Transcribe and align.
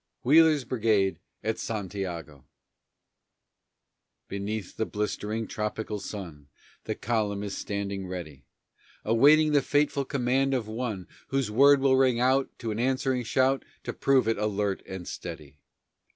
WHEELER'S 0.23 0.63
BRIGADE 0.65 1.19
AT 1.43 1.59
SANTIAGO 1.59 2.43
Beneath 4.27 4.75
the 4.75 4.87
blistering 4.87 5.45
tropical 5.45 5.99
sun 5.99 6.47
The 6.85 6.95
column 6.95 7.43
is 7.43 7.55
standing 7.55 8.07
ready, 8.07 8.43
Awaiting 9.05 9.51
the 9.51 9.61
fateful 9.61 10.05
command 10.05 10.55
of 10.55 10.67
one 10.67 11.07
Whose 11.27 11.51
word 11.51 11.81
will 11.81 11.97
ring 11.97 12.19
out 12.19 12.49
To 12.57 12.71
an 12.71 12.79
answering 12.79 13.21
shout 13.21 13.63
To 13.83 13.93
prove 13.93 14.27
it 14.27 14.39
alert 14.39 14.81
and 14.87 15.07
steady. 15.07 15.57